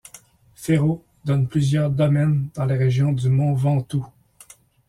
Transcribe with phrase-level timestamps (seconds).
[0.55, 4.07] Féraud donne plusieurs domaines dans la région du Mont-Ventoux.